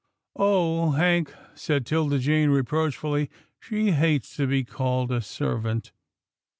[0.35, 0.93] ""Oh!
[0.93, 3.29] Hank," said 'Tilda Jane reproachfully,"
[3.69, 5.91] she hates to be called a servant."